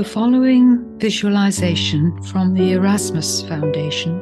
The 0.00 0.08
following 0.08 0.98
visualization 0.98 2.22
from 2.22 2.54
the 2.54 2.72
Erasmus 2.72 3.42
Foundation 3.42 4.18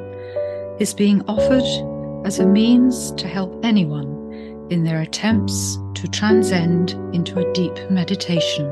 is 0.81 0.93
being 0.93 1.23
offered 1.29 2.27
as 2.27 2.41
a 2.41 2.47
means 2.47 3.13
to 3.13 3.29
help 3.29 3.65
anyone 3.65 4.67
in 4.71 4.83
their 4.83 5.03
attempts 5.03 5.79
to 5.95 6.09
transcend 6.09 6.95
into 7.15 7.39
a 7.39 7.53
deep 7.53 7.77
meditation. 7.93 8.67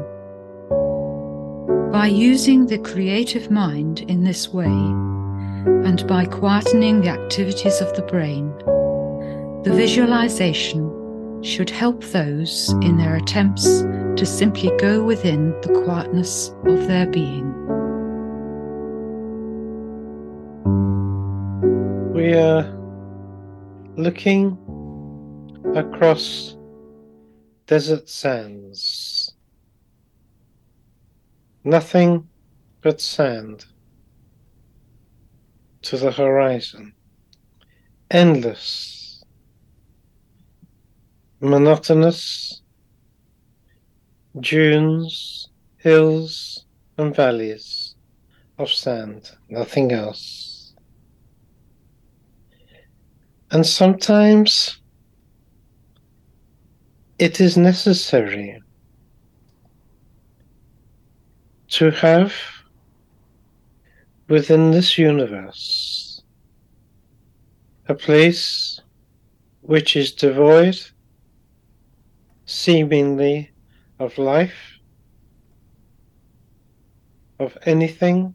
By 1.93 2.09
using 2.09 2.67
the 2.67 2.79
creative 2.79 3.53
mind 3.53 4.01
in 4.09 4.25
this 4.25 4.53
way, 4.53 4.67
and 4.67 6.05
by 6.09 6.25
quietening 6.25 7.03
the 7.03 7.11
activities 7.11 7.81
of 7.81 7.95
the 7.95 8.03
brain, 8.03 8.49
the 9.63 9.73
visualization 9.73 11.41
should 11.45 11.71
help 11.71 12.03
those 12.03 12.73
in 12.83 12.97
their 12.97 13.15
attempts 13.15 13.85
to 14.17 14.25
simply 14.25 14.71
go 14.79 15.05
within 15.05 15.51
the 15.61 15.83
quietness 15.85 16.49
of 16.65 16.87
their 16.87 17.07
being. 17.07 17.53
We 22.15 22.33
are 22.33 22.65
looking 23.97 24.57
across 25.75 26.57
desert 27.67 28.09
sands. 28.09 29.35
Nothing 31.65 32.27
but 32.81 33.03
sand 33.03 33.67
to 35.83 35.99
the 35.99 36.11
horizon. 36.11 36.95
Endless, 38.11 39.23
monotonous 41.41 42.63
dunes, 44.41 45.49
hills, 45.79 46.65
and 46.99 47.15
valleys 47.15 47.95
of 48.59 48.71
sand, 48.71 49.31
nothing 49.49 49.93
else. 49.93 50.75
And 53.51 53.65
sometimes 53.65 54.81
it 57.19 57.41
is 57.41 57.57
necessary 57.57 58.61
to 61.69 61.91
have 61.91 62.35
within 64.29 64.71
this 64.71 64.99
universe 64.99 66.23
a 67.89 67.95
place 67.95 68.81
which 69.63 69.97
is 69.97 70.13
devoid 70.13 70.79
seemingly 72.45 73.51
of 73.99 74.19
life, 74.19 74.79
of 77.39 77.57
anything 77.65 78.35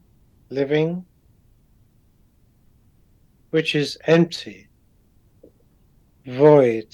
living, 0.49 1.05
which 3.51 3.75
is 3.75 3.97
empty, 4.05 4.67
void, 6.25 6.87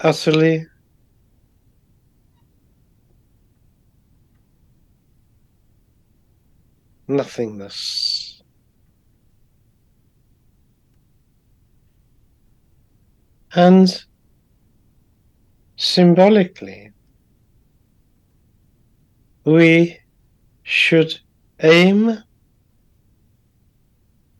utterly 0.00 0.66
nothingness. 7.06 8.42
And 13.54 14.04
symbolically, 15.76 16.90
we 19.44 19.98
should 20.62 21.18
aim 21.60 22.18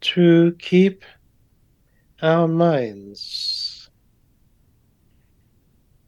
to 0.00 0.54
keep 0.58 1.04
our 2.22 2.46
minds 2.46 3.90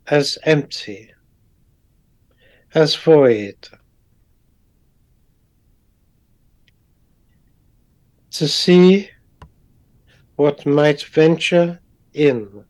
as 0.09 0.39
empty, 0.45 1.13
as 2.75 2.95
void, 2.95 3.57
to 8.31 8.47
see 8.47 9.11
what 10.37 10.67
might 10.67 11.03
venture 11.03 11.81
in. 12.13 12.65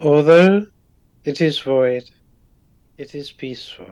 Although 0.00 0.66
it 1.24 1.42
is 1.42 1.58
void, 1.58 2.10
it 2.96 3.14
is 3.14 3.32
peaceful. 3.32 3.90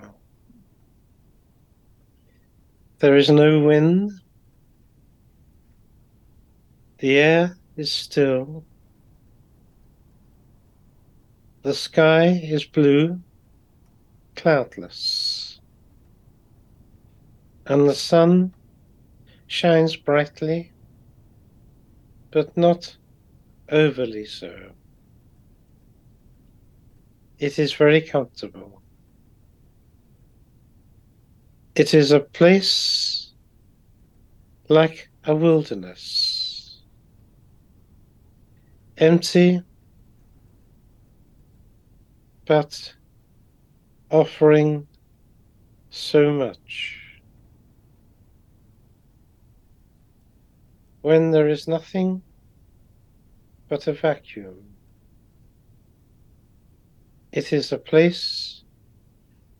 There 3.00 3.16
is 3.16 3.28
no 3.28 3.60
wind. 3.60 4.12
The 6.98 7.18
air 7.18 7.56
is 7.76 7.92
still. 7.92 8.64
The 11.62 11.74
sky 11.74 12.40
is 12.42 12.64
blue, 12.64 13.20
cloudless. 14.34 15.60
And 17.66 17.86
the 17.86 17.94
sun 17.94 18.54
shines 19.46 19.94
brightly, 19.94 20.72
but 22.30 22.56
not 22.56 22.96
overly 23.68 24.24
so. 24.24 24.70
It 27.38 27.58
is 27.58 27.72
very 27.72 28.00
comfortable. 28.00 28.82
It 31.76 31.94
is 31.94 32.10
a 32.10 32.18
place 32.18 33.32
like 34.68 35.08
a 35.24 35.34
wilderness, 35.34 36.82
empty, 38.96 39.62
but 42.44 42.94
offering 44.10 44.88
so 45.90 46.32
much. 46.32 47.20
When 51.02 51.30
there 51.30 51.48
is 51.48 51.68
nothing 51.68 52.22
but 53.68 53.86
a 53.86 53.92
vacuum. 53.92 54.77
It 57.32 57.52
is 57.52 57.72
a 57.72 57.78
place 57.78 58.62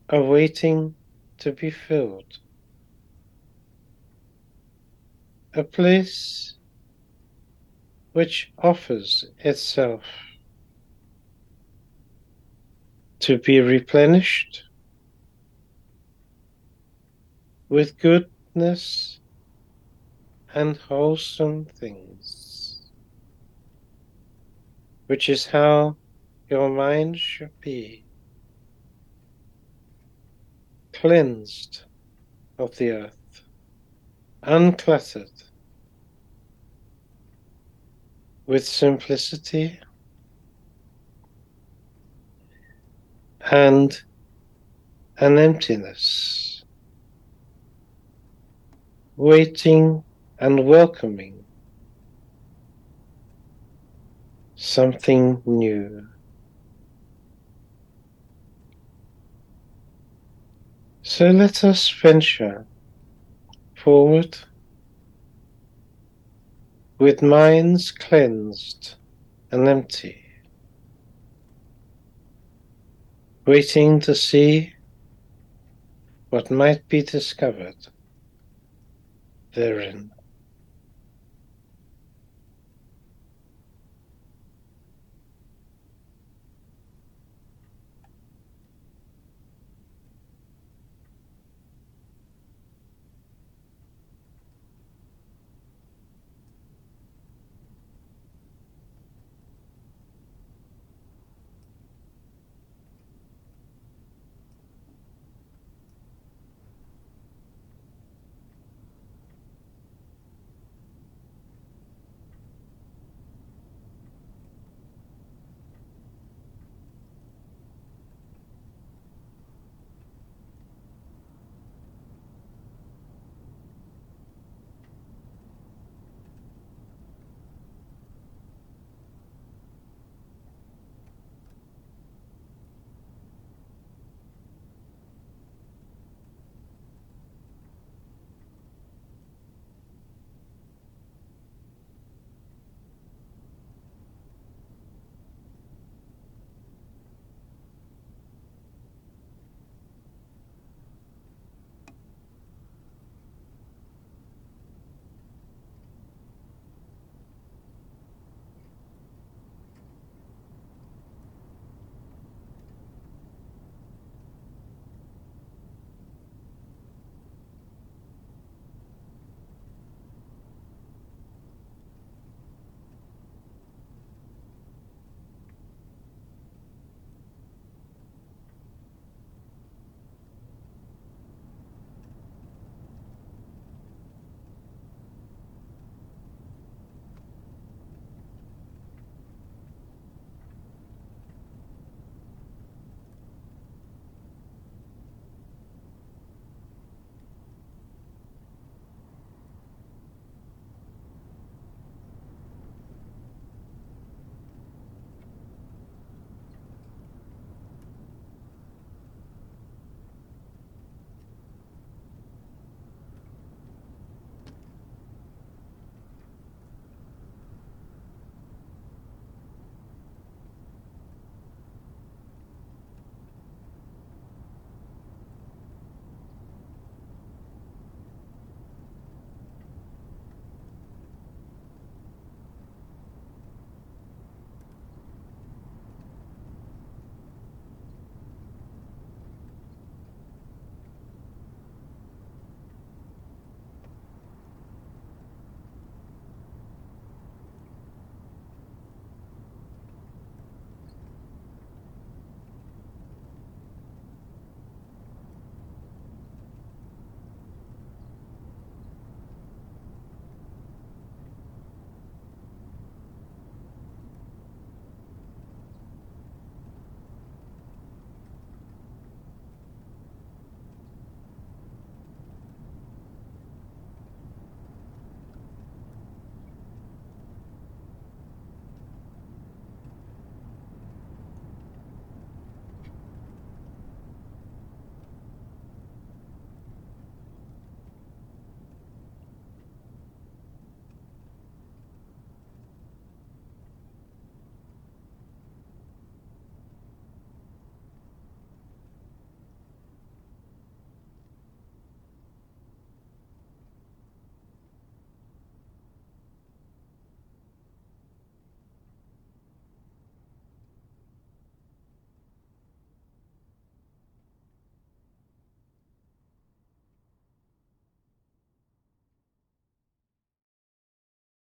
awaiting 0.09 0.95
to 1.37 1.51
be 1.51 1.69
filled. 1.69 2.39
A 5.53 5.63
place 5.63 6.53
which 8.13 8.51
offers 8.57 9.25
itself 9.39 10.03
to 13.19 13.37
be 13.37 13.59
replenished 13.59 14.63
with 17.67 17.99
goodness 17.99 19.19
and 20.55 20.75
wholesome 20.77 21.65
things, 21.65 22.89
which 25.05 25.29
is 25.29 25.45
how 25.45 25.95
your 26.49 26.69
mind 26.69 27.17
should 27.17 27.51
be 27.61 28.03
cleansed 30.93 31.83
of 32.57 32.75
the 32.77 32.91
earth, 32.91 33.41
uncluttered, 34.43 35.43
with 38.47 38.67
simplicity 38.67 39.79
and 43.51 44.01
an 45.19 45.37
emptiness, 45.37 46.63
waiting 49.17 50.03
and 50.39 50.65
welcoming 50.65 51.45
something 54.55 55.41
new. 55.45 56.07
So 61.09 61.31
let 61.31 61.63
us 61.63 61.89
venture 61.89 62.67
forward 63.73 64.37
with 66.99 67.23
minds 67.23 67.89
cleansed 67.89 68.93
and 69.51 69.67
empty, 69.67 70.23
waiting 73.47 73.99
to 74.01 74.13
see 74.13 74.75
what 76.29 76.51
might 76.51 76.87
be 76.87 77.01
discovered 77.01 77.87
therein. 79.55 80.11